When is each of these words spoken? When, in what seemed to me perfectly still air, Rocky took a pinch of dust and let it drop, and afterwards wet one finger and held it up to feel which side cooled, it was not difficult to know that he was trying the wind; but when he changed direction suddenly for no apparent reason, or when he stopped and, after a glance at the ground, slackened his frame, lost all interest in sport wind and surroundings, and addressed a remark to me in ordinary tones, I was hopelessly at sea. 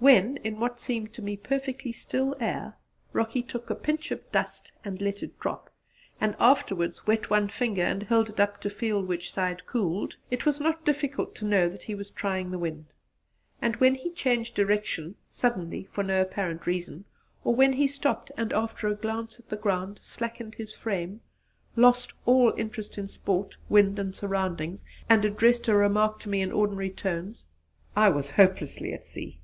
When, 0.00 0.36
in 0.38 0.60
what 0.60 0.78
seemed 0.80 1.12
to 1.14 1.22
me 1.22 1.36
perfectly 1.36 1.90
still 1.90 2.36
air, 2.38 2.74
Rocky 3.12 3.42
took 3.42 3.68
a 3.68 3.74
pinch 3.74 4.12
of 4.12 4.30
dust 4.30 4.70
and 4.84 5.02
let 5.02 5.24
it 5.24 5.40
drop, 5.40 5.70
and 6.20 6.36
afterwards 6.38 7.04
wet 7.04 7.30
one 7.30 7.48
finger 7.48 7.82
and 7.82 8.04
held 8.04 8.30
it 8.30 8.38
up 8.38 8.60
to 8.60 8.70
feel 8.70 9.02
which 9.02 9.32
side 9.32 9.66
cooled, 9.66 10.14
it 10.30 10.46
was 10.46 10.60
not 10.60 10.84
difficult 10.84 11.34
to 11.34 11.44
know 11.44 11.68
that 11.68 11.82
he 11.82 11.96
was 11.96 12.10
trying 12.10 12.52
the 12.52 12.60
wind; 12.60 12.86
but 13.60 13.80
when 13.80 13.96
he 13.96 14.12
changed 14.12 14.54
direction 14.54 15.16
suddenly 15.28 15.88
for 15.90 16.04
no 16.04 16.22
apparent 16.22 16.64
reason, 16.64 17.04
or 17.42 17.56
when 17.56 17.72
he 17.72 17.88
stopped 17.88 18.30
and, 18.36 18.52
after 18.52 18.86
a 18.86 18.94
glance 18.94 19.40
at 19.40 19.48
the 19.48 19.56
ground, 19.56 19.98
slackened 20.00 20.54
his 20.54 20.72
frame, 20.72 21.20
lost 21.74 22.12
all 22.24 22.54
interest 22.56 22.98
in 22.98 23.08
sport 23.08 23.56
wind 23.68 23.98
and 23.98 24.14
surroundings, 24.14 24.84
and 25.10 25.24
addressed 25.24 25.66
a 25.66 25.74
remark 25.74 26.20
to 26.20 26.28
me 26.28 26.40
in 26.40 26.52
ordinary 26.52 26.88
tones, 26.90 27.46
I 27.96 28.10
was 28.10 28.30
hopelessly 28.30 28.92
at 28.92 29.04
sea. 29.04 29.40